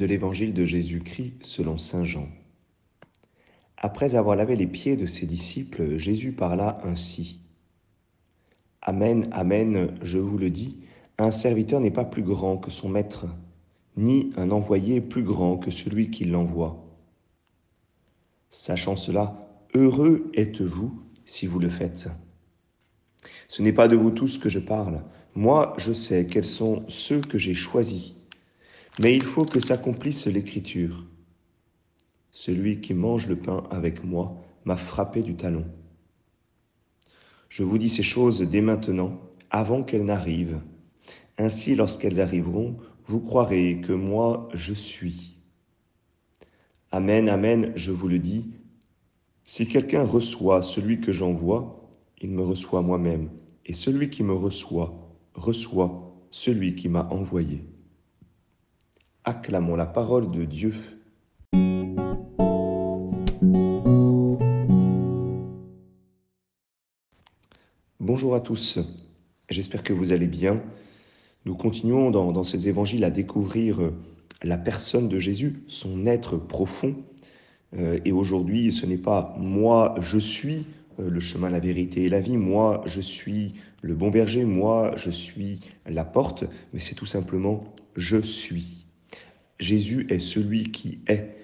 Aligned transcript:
de 0.00 0.06
l'évangile 0.06 0.54
de 0.54 0.64
Jésus-Christ 0.64 1.44
selon 1.44 1.76
Saint 1.76 2.04
Jean. 2.04 2.26
Après 3.76 4.16
avoir 4.16 4.34
lavé 4.34 4.56
les 4.56 4.66
pieds 4.66 4.96
de 4.96 5.04
ses 5.04 5.26
disciples, 5.26 5.98
Jésus 5.98 6.32
parla 6.32 6.80
ainsi. 6.84 7.40
Amen, 8.80 9.28
Amen, 9.30 9.98
je 10.00 10.18
vous 10.18 10.38
le 10.38 10.48
dis, 10.48 10.78
un 11.18 11.30
serviteur 11.30 11.80
n'est 11.80 11.90
pas 11.90 12.06
plus 12.06 12.22
grand 12.22 12.56
que 12.56 12.70
son 12.70 12.88
maître, 12.88 13.26
ni 13.98 14.32
un 14.38 14.50
envoyé 14.50 15.02
plus 15.02 15.22
grand 15.22 15.58
que 15.58 15.70
celui 15.70 16.10
qui 16.10 16.24
l'envoie. 16.24 16.82
Sachant 18.48 18.96
cela, 18.96 19.50
heureux 19.74 20.32
êtes-vous 20.34 20.98
si 21.26 21.46
vous 21.46 21.58
le 21.58 21.68
faites. 21.68 22.08
Ce 23.48 23.60
n'est 23.60 23.74
pas 23.74 23.86
de 23.86 23.96
vous 23.96 24.10
tous 24.10 24.38
que 24.38 24.48
je 24.48 24.60
parle, 24.60 25.02
moi 25.34 25.74
je 25.76 25.92
sais 25.92 26.26
quels 26.26 26.46
sont 26.46 26.84
ceux 26.88 27.20
que 27.20 27.36
j'ai 27.36 27.54
choisis 27.54 28.14
mais 29.00 29.16
il 29.16 29.24
faut 29.24 29.46
que 29.46 29.60
s'accomplisse 29.60 30.26
l'Écriture. 30.26 31.06
Celui 32.32 32.82
qui 32.82 32.92
mange 32.92 33.26
le 33.26 33.36
pain 33.36 33.64
avec 33.70 34.04
moi 34.04 34.36
m'a 34.66 34.76
frappé 34.76 35.22
du 35.22 35.36
talon. 35.36 35.64
Je 37.48 37.62
vous 37.62 37.78
dis 37.78 37.88
ces 37.88 38.02
choses 38.02 38.42
dès 38.42 38.60
maintenant, 38.60 39.18
avant 39.50 39.82
qu'elles 39.82 40.04
n'arrivent. 40.04 40.60
Ainsi, 41.38 41.74
lorsqu'elles 41.74 42.20
arriveront, 42.20 42.76
vous 43.06 43.20
croirez 43.20 43.80
que 43.80 43.94
moi 43.94 44.50
je 44.52 44.74
suis. 44.74 45.38
Amen, 46.92 47.30
Amen, 47.30 47.72
je 47.76 47.92
vous 47.92 48.06
le 48.06 48.18
dis. 48.18 48.50
Si 49.44 49.66
quelqu'un 49.66 50.04
reçoit 50.04 50.60
celui 50.60 51.00
que 51.00 51.10
j'envoie, 51.10 51.88
il 52.20 52.30
me 52.30 52.42
reçoit 52.42 52.82
moi-même, 52.82 53.30
et 53.64 53.72
celui 53.72 54.10
qui 54.10 54.22
me 54.22 54.34
reçoit 54.34 54.94
reçoit 55.32 56.14
celui 56.30 56.74
qui 56.74 56.90
m'a 56.90 57.08
envoyé. 57.08 57.64
Acclamons 59.30 59.76
la 59.76 59.86
parole 59.86 60.32
de 60.32 60.44
Dieu. 60.44 60.74
Bonjour 68.00 68.34
à 68.34 68.40
tous, 68.40 68.80
j'espère 69.48 69.84
que 69.84 69.92
vous 69.92 70.10
allez 70.10 70.26
bien. 70.26 70.60
Nous 71.44 71.54
continuons 71.54 72.10
dans, 72.10 72.42
ces 72.42 72.68
évangiles 72.68 73.04
à 73.04 73.12
découvrir 73.12 73.80
euh, 73.80 73.94
la 74.42 74.58
personne 74.58 75.08
de 75.08 75.20
Jésus, 75.20 75.62
son 75.68 76.08
être 76.08 76.36
profond. 76.36 76.96
Euh, 77.78 78.00
et 78.04 78.10
aujourd'hui, 78.10 78.72
ce 78.72 78.84
n'est 78.84 78.98
pas 78.98 79.36
moi, 79.38 79.94
je 80.00 80.18
suis 80.18 80.66
euh, 80.98 81.08
le 81.08 81.20
chemin, 81.20 81.50
la 81.50 81.60
vérité 81.60 82.02
et 82.02 82.08
la 82.08 82.20
vie, 82.20 82.36
moi, 82.36 82.82
je 82.84 83.00
suis 83.00 83.54
le 83.80 83.94
bon 83.94 84.10
berger, 84.10 84.44
moi, 84.44 84.90
je 84.96 85.10
suis 85.10 85.60
la 85.86 86.04
porte, 86.04 86.46
mais 86.72 86.80
c'est 86.80 86.96
tout 86.96 87.06
simplement 87.06 87.62
je 87.94 88.18
suis. 88.18 88.89
Jésus 89.60 90.06
est 90.08 90.18
celui 90.18 90.72
qui 90.72 90.98
est. 91.06 91.36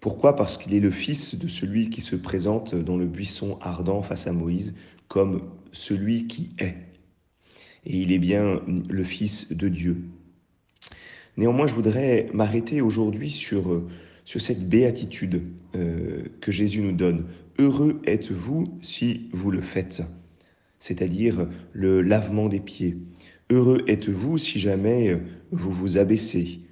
Pourquoi? 0.00 0.36
Parce 0.36 0.58
qu'il 0.58 0.74
est 0.74 0.80
le 0.80 0.90
fils 0.90 1.34
de 1.34 1.48
celui 1.48 1.88
qui 1.88 2.02
se 2.02 2.16
présente 2.16 2.74
dans 2.74 2.98
le 2.98 3.06
buisson 3.06 3.58
ardent 3.62 4.02
face 4.02 4.26
à 4.26 4.32
Moïse 4.32 4.74
comme 5.08 5.40
celui 5.72 6.26
qui 6.26 6.50
est. 6.58 6.74
Et 7.86 7.98
il 7.98 8.12
est 8.12 8.18
bien 8.18 8.60
le 8.88 9.04
fils 9.04 9.52
de 9.52 9.68
Dieu. 9.68 10.02
Néanmoins, 11.36 11.66
je 11.66 11.74
voudrais 11.74 12.28
m'arrêter 12.32 12.80
aujourd'hui 12.80 13.30
sur, 13.30 13.82
cette 14.24 14.68
béatitude 14.68 15.42
euh, 15.74 16.24
que 16.40 16.52
Jésus 16.52 16.80
nous 16.80 16.92
donne. 16.92 17.26
Heureux 17.58 18.00
êtes-vous 18.04 18.78
si 18.80 19.28
vous 19.32 19.50
le 19.50 19.60
faites, 19.60 20.02
c'est-à-dire 20.78 21.48
le 21.72 22.02
lavement 22.02 22.48
des 22.48 22.60
pieds. 22.60 22.96
Heureux 23.50 23.84
êtes-vous 23.86 24.38
si 24.38 24.58
jamais 24.58 25.20
vous 25.50 25.70
vous 25.70 25.98
abaissez, 25.98 26.63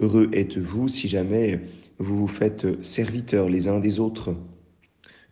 Heureux 0.00 0.30
êtes-vous 0.32 0.88
si 0.88 1.08
jamais 1.08 1.60
vous 1.98 2.16
vous 2.16 2.26
faites 2.26 2.82
serviteurs 2.82 3.50
les 3.50 3.68
uns 3.68 3.80
des 3.80 4.00
autres. 4.00 4.34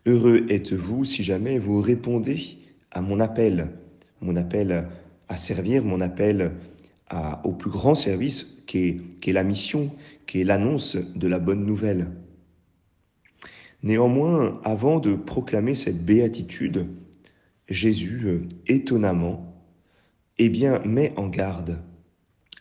Heureux 0.05 0.45
êtes-vous 0.47 1.03
si 1.05 1.23
jamais 1.23 1.57
vous 1.57 1.81
répondez 1.81 2.59
à 2.91 3.01
mon 3.01 3.19
appel, 3.19 3.69
mon 4.21 4.35
appel 4.35 4.87
à 5.27 5.37
servir, 5.37 5.83
mon 5.83 6.01
appel 6.01 6.51
au 7.43 7.51
plus 7.51 7.71
grand 7.71 7.95
service 7.95 8.63
qui 8.67 9.01
est, 9.25 9.31
la 9.31 9.43
mission, 9.43 9.89
qui 10.27 10.41
est 10.41 10.43
l'annonce 10.43 10.97
de 11.15 11.27
la 11.27 11.39
bonne 11.39 11.65
nouvelle. 11.65 12.11
Néanmoins, 13.81 14.61
avant 14.63 14.99
de 14.99 15.15
proclamer 15.15 15.73
cette 15.73 16.05
béatitude, 16.05 16.85
Jésus, 17.69 18.41
étonnamment, 18.67 19.63
eh 20.37 20.49
bien, 20.49 20.79
met 20.85 21.11
en 21.15 21.27
garde. 21.27 21.79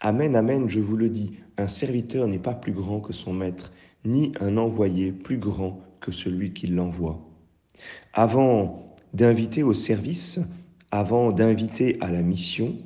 Amen, 0.00 0.36
amen, 0.36 0.68
je 0.68 0.80
vous 0.80 0.96
le 0.96 1.08
dis, 1.08 1.38
un 1.56 1.66
serviteur 1.66 2.28
n'est 2.28 2.38
pas 2.38 2.54
plus 2.54 2.72
grand 2.72 3.00
que 3.00 3.12
son 3.12 3.32
maître, 3.32 3.72
ni 4.04 4.32
un 4.40 4.56
envoyé 4.56 5.10
plus 5.10 5.38
grand 5.38 5.80
que 6.00 6.12
celui 6.12 6.52
qui 6.52 6.68
l'envoie. 6.68 7.20
Avant 8.12 8.96
d'inviter 9.12 9.64
au 9.64 9.72
service, 9.72 10.38
avant 10.90 11.32
d'inviter 11.32 11.98
à 12.00 12.10
la 12.12 12.22
mission, 12.22 12.76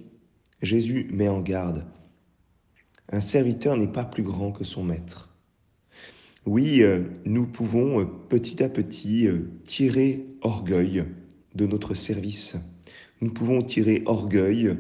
Jésus 0.63 1.09
met 1.13 1.29
en 1.29 1.41
garde. 1.41 1.85
Un 3.11 3.21
serviteur 3.21 3.77
n'est 3.77 3.93
pas 3.93 4.05
plus 4.05 4.23
grand 4.23 4.53
que 4.53 4.65
son 4.65 4.83
maître. 4.83 5.29
Oui, 6.47 6.83
euh, 6.83 7.05
nous 7.25 7.47
pouvons 7.47 8.01
euh, 8.01 8.05
petit 8.05 8.63
à 8.63 8.69
petit 8.69 9.27
euh, 9.29 9.51
tirer 9.65 10.27
orgueil 10.41 11.05
de 11.55 11.67
notre 11.67 11.95
service. 11.95 12.57
Nous 13.21 13.33
pouvons 13.33 13.63
tirer 13.63 14.03
orgueil, 14.07 14.77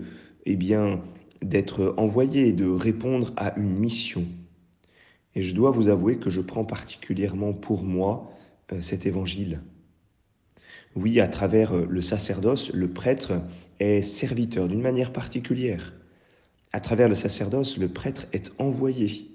eh 0.46 0.56
bien, 0.56 1.02
d'être 1.44 1.94
envoyé, 1.96 2.52
de 2.52 2.68
répondre 2.68 3.32
à 3.36 3.56
une 3.58 3.78
mission. 3.78 4.26
Et 5.34 5.42
je 5.42 5.54
dois 5.54 5.70
vous 5.70 5.88
avouer 5.88 6.18
que 6.18 6.30
je 6.30 6.40
prends 6.40 6.64
particulièrement 6.64 7.52
pour 7.52 7.82
moi 7.82 8.30
euh, 8.72 8.82
cet 8.82 9.06
évangile. 9.06 9.60
Oui, 10.94 11.20
à 11.20 11.28
travers 11.28 11.72
euh, 11.72 11.86
le 11.88 12.02
sacerdoce, 12.02 12.70
le 12.72 12.88
prêtre 12.88 13.40
est 13.80 14.02
serviteur 14.02 14.68
d'une 14.68 14.82
manière 14.82 15.12
particulière. 15.12 15.94
À 16.72 16.80
travers 16.80 17.08
le 17.08 17.14
sacerdoce, 17.14 17.78
le 17.78 17.88
prêtre 17.88 18.26
est 18.32 18.52
envoyé, 18.58 19.30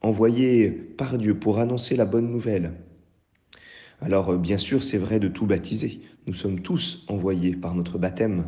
envoyé 0.00 0.70
par 0.70 1.18
Dieu 1.18 1.38
pour 1.38 1.58
annoncer 1.58 1.96
la 1.96 2.06
bonne 2.06 2.30
nouvelle. 2.30 2.72
Alors 4.00 4.30
euh, 4.30 4.38
bien 4.38 4.58
sûr, 4.58 4.82
c'est 4.82 4.98
vrai 4.98 5.20
de 5.20 5.28
tout 5.28 5.46
baptiser. 5.46 6.00
Nous 6.26 6.34
sommes 6.34 6.60
tous 6.60 7.04
envoyés 7.08 7.54
par 7.54 7.74
notre 7.74 7.98
baptême. 7.98 8.46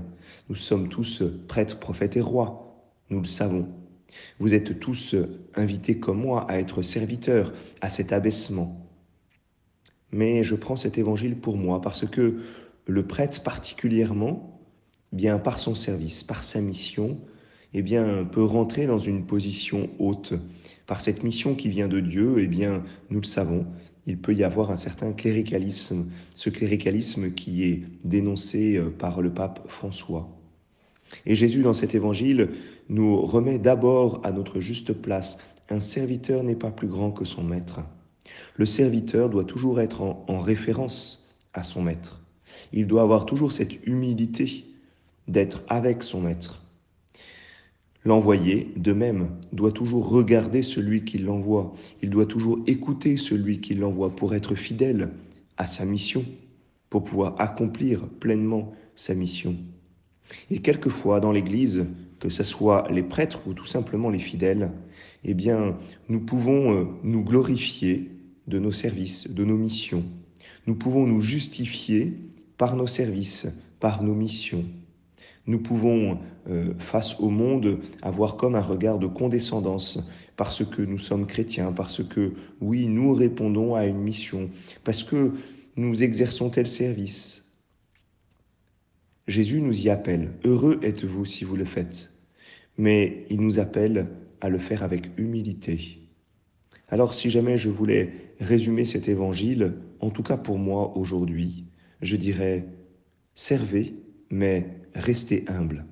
Nous 0.48 0.56
sommes 0.56 0.88
tous 0.88 1.22
prêtres, 1.48 1.78
prophètes 1.78 2.16
et 2.16 2.20
rois 2.20 2.63
nous 3.10 3.20
le 3.20 3.26
savons. 3.26 3.68
Vous 4.38 4.54
êtes 4.54 4.78
tous 4.78 5.16
invités 5.54 5.98
comme 5.98 6.20
moi 6.20 6.48
à 6.50 6.58
être 6.58 6.82
serviteurs 6.82 7.52
à 7.80 7.88
cet 7.88 8.12
abaissement. 8.12 8.80
Mais 10.12 10.42
je 10.42 10.54
prends 10.54 10.76
cet 10.76 10.98
évangile 10.98 11.36
pour 11.36 11.56
moi 11.56 11.80
parce 11.80 12.06
que 12.06 12.40
le 12.86 13.06
prêtre 13.06 13.42
particulièrement, 13.42 14.60
bien 15.12 15.38
par 15.38 15.58
son 15.58 15.74
service, 15.74 16.22
par 16.22 16.44
sa 16.44 16.60
mission, 16.60 17.18
eh 17.72 17.82
bien 17.82 18.24
peut 18.24 18.44
rentrer 18.44 18.86
dans 18.86 19.00
une 19.00 19.26
position 19.26 19.90
haute. 19.98 20.34
Par 20.86 21.00
cette 21.00 21.24
mission 21.24 21.54
qui 21.54 21.68
vient 21.68 21.88
de 21.88 21.98
Dieu, 22.00 22.36
eh 22.38 22.46
bien 22.46 22.84
nous 23.10 23.20
le 23.20 23.26
savons, 23.26 23.66
il 24.06 24.18
peut 24.18 24.34
y 24.34 24.44
avoir 24.44 24.70
un 24.70 24.76
certain 24.76 25.12
cléricalisme, 25.12 26.10
ce 26.34 26.50
cléricalisme 26.50 27.32
qui 27.32 27.64
est 27.64 27.82
dénoncé 28.04 28.80
par 28.98 29.22
le 29.22 29.32
pape 29.32 29.64
François. 29.66 30.28
Et 31.26 31.34
Jésus, 31.34 31.62
dans 31.62 31.72
cet 31.72 31.94
évangile, 31.94 32.50
nous 32.88 33.20
remet 33.20 33.58
d'abord 33.58 34.20
à 34.24 34.32
notre 34.32 34.60
juste 34.60 34.92
place. 34.92 35.38
Un 35.70 35.80
serviteur 35.80 36.42
n'est 36.42 36.56
pas 36.56 36.70
plus 36.70 36.88
grand 36.88 37.10
que 37.10 37.24
son 37.24 37.42
maître. 37.42 37.80
Le 38.56 38.66
serviteur 38.66 39.30
doit 39.30 39.44
toujours 39.44 39.80
être 39.80 40.02
en, 40.02 40.38
référence 40.38 41.28
à 41.52 41.62
son 41.62 41.82
maître. 41.82 42.20
Il 42.72 42.86
doit 42.86 43.02
avoir 43.02 43.26
toujours 43.26 43.52
cette 43.52 43.86
humilité 43.86 44.64
d'être 45.26 45.62
avec 45.68 46.02
son 46.02 46.20
maître. 46.20 46.62
L'envoyé, 48.04 48.72
de 48.76 48.92
même, 48.92 49.30
doit 49.52 49.72
toujours 49.72 50.08
regarder 50.08 50.62
celui 50.62 51.04
qui 51.04 51.18
l'envoie. 51.18 51.74
Il 52.02 52.10
doit 52.10 52.26
toujours 52.26 52.58
écouter 52.66 53.16
celui 53.16 53.60
qui 53.60 53.74
l'envoie 53.74 54.14
pour 54.14 54.34
être 54.34 54.54
fidèle 54.54 55.10
à 55.56 55.64
sa 55.64 55.86
mission, 55.86 56.24
pour 56.90 57.04
pouvoir 57.04 57.34
accomplir 57.38 58.06
pleinement 58.06 58.72
sa 58.94 59.14
mission. 59.14 59.56
Et 60.50 60.58
quelquefois 60.58 61.20
dans 61.20 61.32
l'Église, 61.32 61.86
que 62.20 62.28
ce 62.28 62.42
soit 62.42 62.86
les 62.90 63.02
prêtres 63.02 63.40
ou 63.46 63.54
tout 63.54 63.66
simplement 63.66 64.10
les 64.10 64.18
fidèles, 64.18 64.72
eh 65.24 65.34
bien, 65.34 65.76
nous 66.08 66.20
pouvons 66.20 66.72
euh, 66.72 66.84
nous 67.02 67.22
glorifier 67.22 68.10
de 68.46 68.58
nos 68.58 68.72
services, 68.72 69.30
de 69.30 69.44
nos 69.44 69.56
missions. 69.56 70.04
Nous 70.66 70.74
pouvons 70.74 71.06
nous 71.06 71.20
justifier 71.20 72.14
par 72.58 72.76
nos 72.76 72.86
services, 72.86 73.46
par 73.80 74.02
nos 74.02 74.14
missions. 74.14 74.64
Nous 75.46 75.58
pouvons, 75.58 76.18
euh, 76.48 76.72
face 76.78 77.20
au 77.20 77.28
monde, 77.28 77.80
avoir 78.02 78.36
comme 78.36 78.54
un 78.54 78.60
regard 78.62 78.98
de 78.98 79.06
condescendance 79.06 79.98
parce 80.36 80.64
que 80.64 80.82
nous 80.82 80.98
sommes 80.98 81.26
chrétiens, 81.26 81.72
parce 81.72 82.02
que, 82.02 82.32
oui, 82.60 82.86
nous 82.86 83.12
répondons 83.12 83.74
à 83.74 83.86
une 83.86 83.98
mission, 83.98 84.50
parce 84.82 85.04
que 85.04 85.32
nous 85.76 86.02
exerçons 86.02 86.50
tel 86.50 86.66
service, 86.66 87.43
Jésus 89.26 89.60
nous 89.60 89.86
y 89.86 89.88
appelle. 89.88 90.32
Heureux 90.44 90.78
êtes-vous 90.82 91.24
si 91.24 91.44
vous 91.44 91.56
le 91.56 91.64
faites. 91.64 92.12
Mais 92.76 93.24
il 93.30 93.40
nous 93.40 93.58
appelle 93.58 94.08
à 94.40 94.48
le 94.48 94.58
faire 94.58 94.82
avec 94.82 95.06
humilité. 95.18 96.00
Alors 96.88 97.14
si 97.14 97.30
jamais 97.30 97.56
je 97.56 97.70
voulais 97.70 98.12
résumer 98.40 98.84
cet 98.84 99.08
évangile, 99.08 99.74
en 100.00 100.10
tout 100.10 100.22
cas 100.22 100.36
pour 100.36 100.58
moi 100.58 100.96
aujourd'hui, 100.96 101.64
je 102.02 102.16
dirais 102.16 102.66
servez, 103.34 103.94
mais 104.30 104.66
restez 104.94 105.44
humble. 105.48 105.86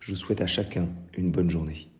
Je 0.00 0.14
souhaite 0.14 0.40
à 0.40 0.46
chacun 0.46 0.88
une 1.16 1.30
bonne 1.30 1.50
journée. 1.50 1.91